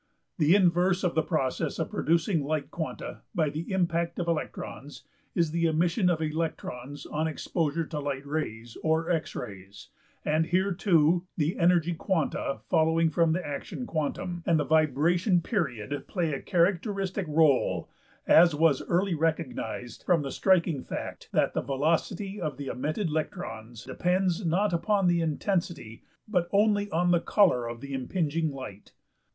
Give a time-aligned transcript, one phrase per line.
[0.39, 5.03] The inverse of the process of producing light quanta by the impact of electrons
[5.35, 9.89] is the emission of electrons on exposure to light rays, or X rays,
[10.25, 16.07] and here, too, the energy quanta following from the action quantum and the vibration period
[16.07, 17.85] play a characteristic r\^{o}le,
[18.25, 23.83] as was early recognized from the striking fact that the velocity of the emitted electrons
[23.85, 28.91] depends not upon the intensity(31) but only on the colour of the impinging light(32).